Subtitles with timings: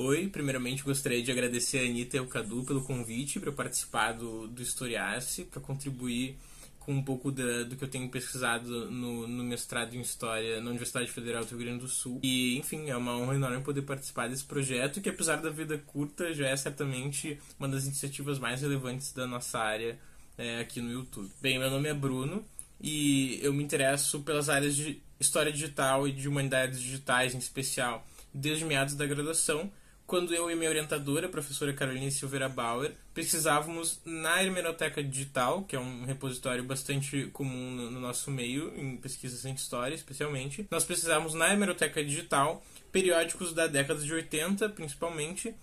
[0.00, 4.46] Oi, primeiramente gostaria de agradecer a Anitta e ao Cadu pelo convite para participar do,
[4.46, 6.38] do Historiasse, para contribuir
[6.78, 10.70] com um pouco da, do que eu tenho pesquisado no, no, mestrado em História na
[10.70, 12.20] Universidade Federal do Rio Grande do Sul.
[12.22, 16.32] E, enfim, é uma honra enorme poder participar desse projeto, que apesar da vida curta,
[16.32, 19.98] já é certamente uma das iniciativas mais relevantes da nossa área
[20.38, 21.28] é, aqui no YouTube.
[21.42, 22.44] Bem, meu nome é Bruno
[22.80, 28.06] e eu me interesso pelas áreas de História Digital e de Humanidades Digitais em especial
[28.32, 29.70] desde meados da graduação,
[30.08, 35.76] quando eu e minha orientadora, a professora Caroline Silveira Bauer, pesquisávamos na Hemeroteca Digital, que
[35.76, 40.66] é um repositório bastante comum no, no nosso meio, em pesquisas em história especialmente.
[40.70, 45.54] Nós pesquisávamos na Hemeroteca Digital periódicos da década de 80, principalmente,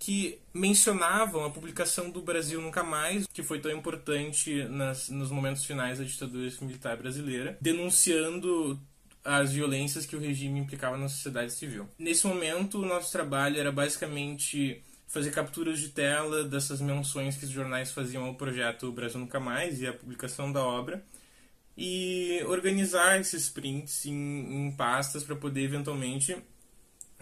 [0.00, 5.64] que mencionavam a publicação do Brasil Nunca Mais, que foi tão importante nas, nos momentos
[5.64, 8.80] finais da ditadura militar brasileira, denunciando
[9.24, 11.88] as violências que o regime implicava na sociedade civil.
[11.98, 17.50] Nesse momento, o nosso trabalho era basicamente fazer capturas de tela dessas menções que os
[17.50, 21.04] jornais faziam ao projeto Brasil Nunca Mais e a publicação da obra
[21.76, 26.36] e organizar esses prints em, em pastas para poder eventualmente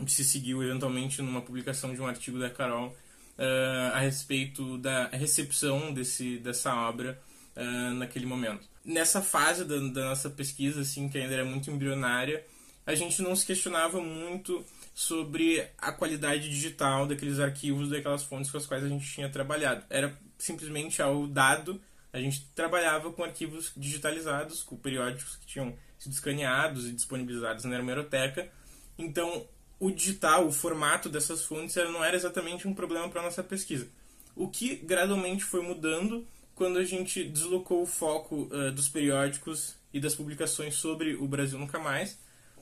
[0.07, 5.93] se seguiu eventualmente numa publicação de um artigo da Carol uh, a respeito da recepção
[5.93, 7.21] desse, dessa obra
[7.61, 12.45] uh, naquele momento nessa fase da, da, nossa pesquisa, assim, que ainda era muito embrionária,
[12.87, 18.59] a gente não se questionava muito sobre a qualidade digital daqueles arquivos, daquelas fontes com
[18.59, 19.85] as quais a gente tinha trabalhado.
[19.89, 21.81] Era simplesmente ao dado,
[22.13, 27.79] a gente trabalhava com arquivos digitalizados, com periódicos que tinham sido escaneados e disponibilizados na
[27.79, 28.51] hemeroteca.
[28.99, 29.47] Então,
[29.79, 33.89] o digital, o formato dessas fontes não era exatamente um problema para a nossa pesquisa.
[34.35, 36.27] O que gradualmente foi mudando
[36.61, 41.59] quando a gente deslocou o foco uh, dos periódicos e das publicações sobre o Brasil
[41.59, 42.19] Nunca Mais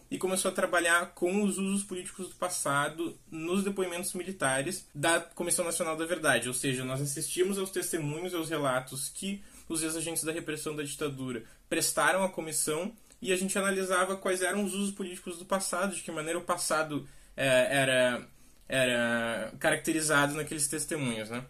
[0.08, 5.64] e começou a trabalhar com os usos políticos do passado nos depoimentos militares da Comissão
[5.64, 10.30] Nacional da Verdade, ou seja, nós assistimos aos testemunhos aos relatos que os ex-agentes da
[10.30, 15.41] repressão da ditadura prestaram à comissão e a gente analisava quais eram os usos políticos
[15.41, 17.04] do passado, de que maneira o passado
[17.37, 18.28] é, era,
[18.69, 21.44] era caracterizado naqueles testemunhos, né?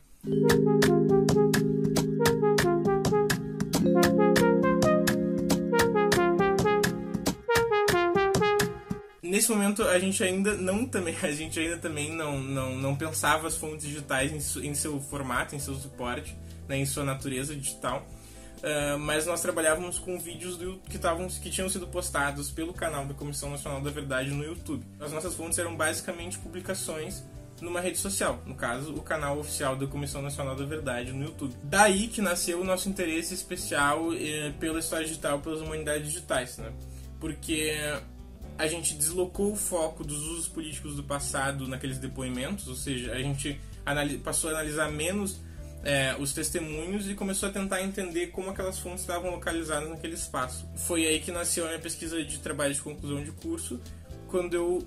[9.38, 13.46] Nesse momento a gente ainda não também a gente ainda também não, não, não pensava
[13.46, 18.04] as fontes digitais em, em seu formato, em seu suporte, né, em sua natureza digital.
[18.58, 23.06] Uh, mas nós trabalhávamos com vídeos do, que, tavam, que tinham sido postados pelo canal
[23.06, 24.84] da Comissão Nacional da Verdade no YouTube.
[24.98, 27.22] As nossas fontes eram basicamente publicações
[27.60, 31.54] numa rede social, no caso, o canal oficial da Comissão Nacional da Verdade no YouTube.
[31.62, 36.72] Daí que nasceu o nosso interesse especial eh, pela história digital, pelas humanidades digitais, né?
[37.20, 37.72] Porque
[38.58, 43.22] a gente deslocou o foco dos usos políticos do passado naqueles depoimentos, ou seja, a
[43.22, 43.58] gente
[44.24, 45.40] passou a analisar menos
[45.84, 50.68] é, os testemunhos e começou a tentar entender como aquelas fontes estavam localizadas naquele espaço.
[50.74, 53.80] Foi aí que nasceu a minha pesquisa de trabalho de conclusão de curso,
[54.26, 54.84] quando eu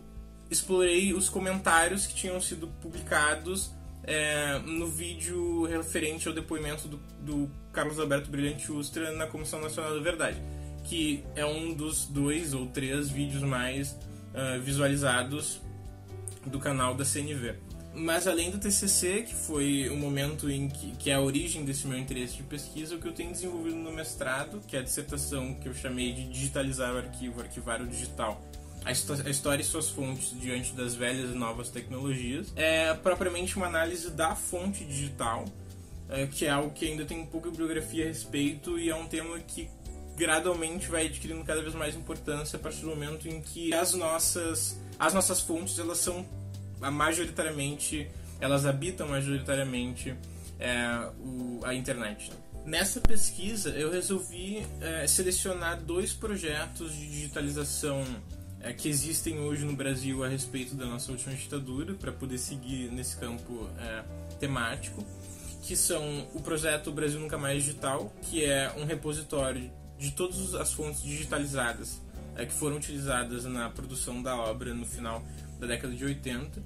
[0.49, 3.71] explorei os comentários que tinham sido publicados
[4.03, 9.93] é, no vídeo referente ao depoimento do, do Carlos Alberto Brilhante Ustra na Comissão Nacional
[9.95, 10.41] da Verdade
[10.83, 15.61] que é um dos dois ou três vídeos mais uh, visualizados
[16.45, 17.55] do canal da CNV.
[17.93, 21.85] Mas além do TCC, que foi o momento em que, que é a origem desse
[21.87, 25.53] meu interesse de pesquisa, o que eu tenho desenvolvido no mestrado, que é a dissertação
[25.55, 28.41] que eu chamei de digitalizar o arquivo, arquivar o digital,
[28.85, 34.09] a, história e suas fontes diante das velhas e novas tecnologias, é propriamente uma análise
[34.09, 35.45] da fonte digital,
[36.09, 39.37] é, que é algo que ainda tem pouca bibliografia a respeito e é um tema
[39.39, 39.69] que
[40.15, 44.79] gradualmente vai adquirindo cada vez mais importância a partir do momento em que as nossas
[44.99, 46.25] as nossas fontes elas são
[46.79, 48.07] majoritariamente
[48.39, 50.15] elas habitam majoritariamente
[50.59, 52.31] é, o, a internet.
[52.65, 58.03] Nessa pesquisa eu resolvi é, selecionar dois projetos de digitalização
[58.59, 62.91] é, que existem hoje no Brasil a respeito da nossa última ditadura para poder seguir
[62.91, 64.03] nesse campo é,
[64.39, 65.03] temático
[65.63, 69.71] que são o projeto Brasil Nunca Mais Digital, que é um repositório
[70.01, 72.01] de todas as fontes digitalizadas
[72.35, 75.23] é, que foram utilizadas na produção da obra no final
[75.59, 76.61] da década de 80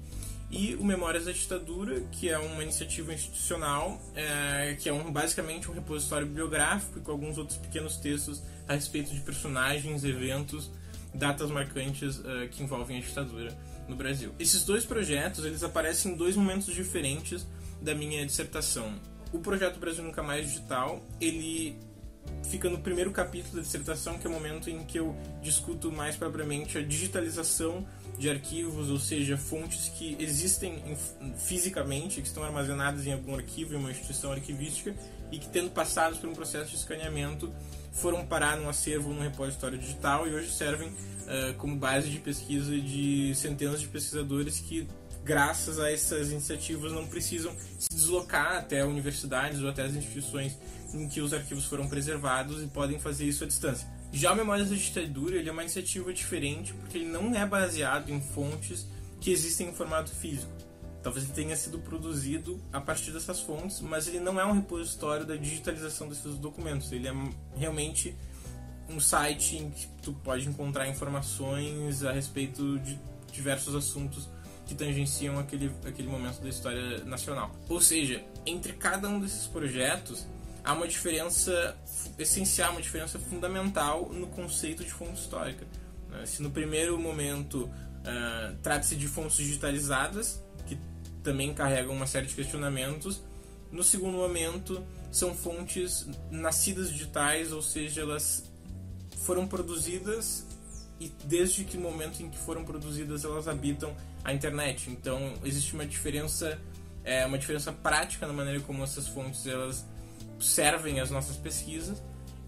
[0.50, 5.70] e o Memórias da Ditadura, que é uma iniciativa institucional, é, que é um, basicamente
[5.70, 10.70] um repositório bibliográfico com alguns outros pequenos textos a respeito de personagens, eventos,
[11.12, 13.54] datas marcantes é, que envolvem a ditadura
[13.86, 14.32] no Brasil.
[14.38, 17.46] Esses dois projetos eles aparecem em dois momentos diferentes
[17.82, 18.94] da minha dissertação.
[19.32, 21.76] O projeto Brasil Nunca Mais Digital ele
[22.44, 26.16] fica no primeiro capítulo da dissertação, que é o momento em que eu discuto mais
[26.16, 27.86] propriamente a digitalização
[28.18, 30.82] de arquivos, ou seja, fontes que existem
[31.36, 34.94] fisicamente, que estão armazenadas em algum arquivo, em uma instituição arquivística,
[35.30, 37.52] e que, tendo passado por um processo de escaneamento,
[37.92, 42.78] foram parar num acervo, num repositório digital e hoje servem uh, como base de pesquisa
[42.78, 44.86] de centenas de pesquisadores que,
[45.26, 50.56] graças a essas iniciativas, não precisam se deslocar até universidades ou até as instituições
[50.94, 53.88] em que os arquivos foram preservados e podem fazer isso à distância.
[54.12, 58.08] Já o Memórias da Ditadura ele é uma iniciativa diferente porque ele não é baseado
[58.10, 58.86] em fontes
[59.20, 60.52] que existem em formato físico.
[61.02, 65.26] Talvez ele tenha sido produzido a partir dessas fontes, mas ele não é um repositório
[65.26, 66.92] da digitalização desses documentos.
[66.92, 67.12] Ele é
[67.56, 68.14] realmente
[68.88, 72.96] um site em que tu pode encontrar informações a respeito de
[73.32, 74.28] diversos assuntos
[74.66, 77.54] que tangenciam aquele, aquele momento da história nacional.
[77.68, 80.26] Ou seja, entre cada um desses projetos
[80.64, 81.76] há uma diferença
[82.18, 85.64] essencial, uma diferença fundamental no conceito de fonte histórica.
[86.10, 86.26] Né?
[86.26, 90.76] Se no primeiro momento uh, trata-se de fontes digitalizadas, que
[91.22, 93.22] também carregam uma série de questionamentos,
[93.70, 98.50] no segundo momento são fontes nascidas digitais, ou seja, elas
[99.24, 100.44] foram produzidas
[100.98, 103.94] e desde que momento em que foram produzidas elas habitam
[104.26, 104.90] a internet.
[104.90, 106.60] Então existe uma diferença,
[107.04, 109.86] é, uma diferença prática na maneira como essas fontes elas
[110.40, 112.02] servem as nossas pesquisas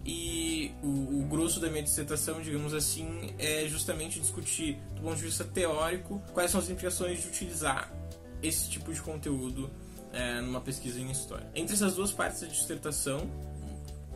[0.05, 5.23] e o, o, grosso da minha dissertação, digamos assim, é justamente discutir, do ponto de
[5.23, 7.91] vista teórico, quais são as implicações de utilizar
[8.41, 9.69] esse tipo de conteúdo
[10.11, 11.47] é, numa pesquisa em história.
[11.53, 13.29] Entre essas duas partes da dissertação,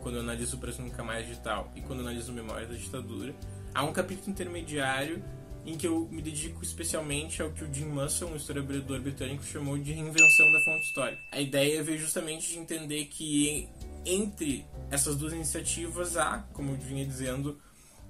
[0.00, 3.34] quando eu analiso o preço nunca mais digital e quando eu analiso memória da ditadura,
[3.74, 5.22] há um capítulo intermediário
[5.66, 9.78] em que eu me dedico especialmente ao que o Jim Musson, um historiador britânico, chamou
[9.78, 11.22] de reinvenção da fonte histórica.
[11.32, 13.68] A ideia veio justamente de entender que
[14.04, 17.58] entre essas duas iniciativas há, como eu vinha dizendo,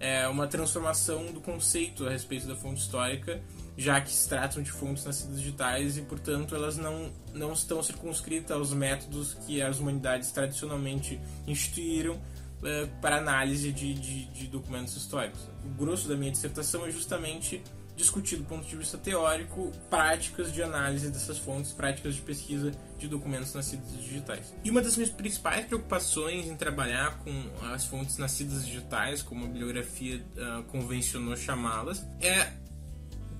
[0.00, 3.40] é uma transformação do conceito a respeito da fonte histórica,
[3.76, 8.50] já que se tratam de fontes nascidas digitais e, portanto, elas não, não estão circunscritas
[8.50, 12.20] aos métodos que as humanidades tradicionalmente instituíram
[12.64, 15.40] uh, para análise de, de, de documentos históricos.
[15.64, 17.62] O grosso da minha dissertação é justamente
[17.96, 23.06] discutir do ponto de vista teórico práticas de análise dessas fontes, práticas de pesquisa de
[23.06, 24.52] documentos nascidos digitais.
[24.64, 27.32] E uma das minhas principais preocupações em trabalhar com
[27.72, 32.52] as fontes nascidas digitais, como a bibliografia uh, convencionou chamá-las, é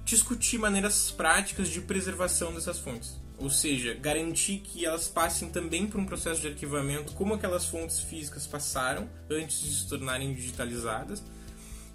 [0.04, 3.23] discutir maneiras práticas de preservação dessas fontes.
[3.38, 8.00] Ou seja, garantir que elas passem também por um processo de arquivamento como aquelas fontes
[8.00, 11.22] físicas passaram antes de se tornarem digitalizadas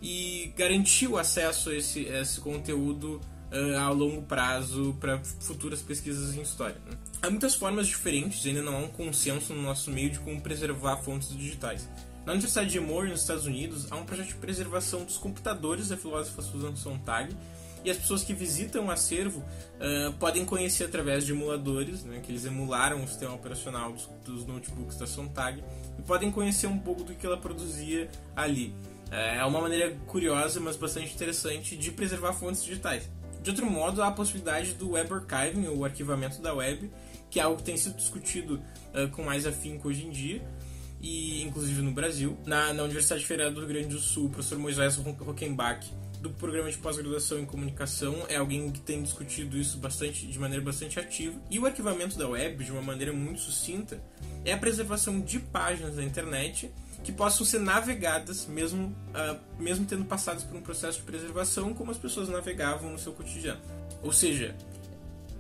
[0.02, 3.22] e garantir o acesso a esse, a esse conteúdo
[3.52, 6.78] uh, a longo prazo para futuras pesquisas em história.
[6.86, 6.98] Né?
[7.22, 10.98] Há muitas formas diferentes, ainda não há um consenso no nosso meio de como preservar
[10.98, 11.88] fontes digitais.
[12.26, 15.98] Na Universidade de Emory, nos Estados Unidos, há um projeto de preservação dos computadores da
[15.98, 17.36] filósofa Susan Sontag,
[17.84, 22.32] e as pessoas que visitam o acervo uh, podem conhecer através de emuladores, né, que
[22.32, 25.64] eles emularam o sistema operacional dos, dos, notebooks da Sontag,
[25.98, 28.74] e podem conhecer um pouco do que ela produzia ali.
[29.08, 33.10] Uh, é uma maneira curiosa, mas bastante interessante de preservar fontes digitais.
[33.42, 36.92] De outro modo, há a possibilidade do web archiving, ou arquivamento da web,
[37.30, 38.62] que é algo que tem sido discutido
[38.94, 40.44] uh, com mais afinco hoje em dia,
[41.02, 42.38] e inclusive no Brasil.
[42.46, 46.70] Na, na Universidade Federal do Rio Grande do Sul, o professor Moisés Rockenbach do programa
[46.70, 51.40] de pós-graduação em comunicação é alguém que tem discutido isso bastante de maneira bastante ativa.
[51.50, 54.02] E o arquivamento da web, de uma maneira muito sucinta,
[54.44, 56.72] é a preservação de páginas da internet
[57.04, 61.92] que possam ser navegadas mesmo, uh, mesmo tendo passado por um processo de preservação como
[61.92, 63.62] as pessoas navegavam no seu cotidiano.
[64.04, 64.56] Ou seja,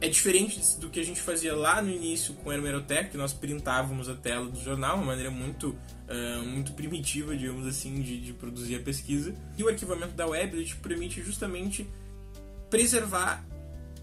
[0.01, 3.33] é diferente do que a gente fazia lá no início com a Hemerotech, que nós
[3.33, 5.69] printávamos a tela do jornal, uma maneira muito,
[6.07, 9.35] uh, muito primitiva, digamos assim, de, de, produzir a pesquisa.
[9.57, 11.85] E o arquivamento da web te permite justamente
[12.69, 13.45] preservar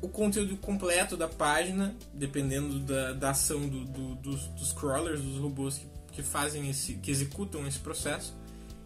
[0.03, 5.39] o conteúdo completo da página, dependendo da, da ação do, do, dos, dos, crawlers, dos
[5.39, 8.35] robôs que, que fazem esse, que executam esse processo,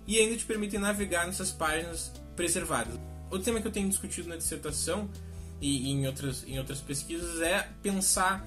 [0.07, 2.95] e ainda te permitem navegar nessas páginas preservadas.
[3.29, 5.11] Outro tema que eu tenho discutido na dissertação
[5.61, 8.47] e, em, outras, em outras pesquisas é pensar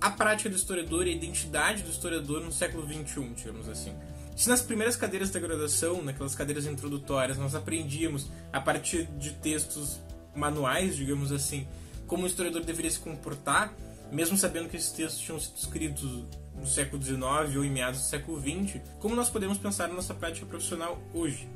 [0.00, 3.94] a prática do historiador e a identidade do historiador no século XXI, digamos assim.
[4.36, 10.00] Se nas primeiras cadeiras da graduação, naquelas cadeiras introdutórias, nós aprendíamos a partir de textos
[10.34, 11.66] manuais, digamos assim,
[12.06, 13.72] como o historiador deveria se comportar,
[14.10, 18.06] mesmo sabendo que esses textos tinham sido escritos no século XIX ou em meados do
[18.06, 21.48] século XX, como nós podemos pensar na nossa prática profissional hoje?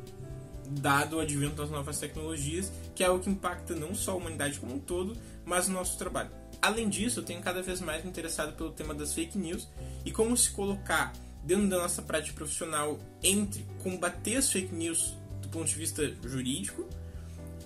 [0.68, 4.58] Dado o advento das novas tecnologias, que é algo que impacta não só a humanidade
[4.60, 6.30] como um todo, mas o nosso trabalho.
[6.60, 9.68] Além disso, eu tenho cada vez mais me interessado pelo tema das fake news
[10.04, 11.12] e como se colocar
[11.44, 16.86] dentro da nossa prática profissional entre combater as fake news do ponto de vista jurídico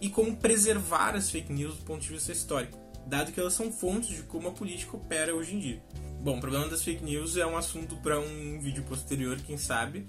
[0.01, 3.73] e como preservar as fake news do ponto de vista histórico, dado que elas são
[3.73, 5.83] fontes de como a política opera hoje em dia.
[6.21, 10.07] Bom, o problema das fake news é um assunto para um vídeo posterior, quem sabe,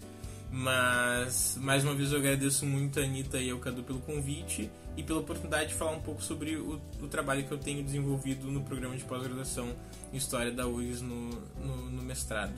[0.55, 5.01] mas mais uma vez eu agradeço muito a Anitta e ao Cadu pelo convite e
[5.01, 8.61] pela oportunidade de falar um pouco sobre o, o trabalho que eu tenho desenvolvido no
[8.61, 9.75] programa de pós-graduação
[10.13, 11.29] em História da URGS no,
[11.59, 12.53] no, no mestrado.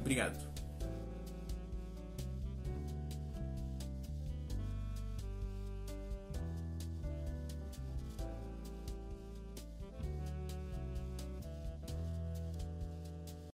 [0.00, 0.38] Obrigado.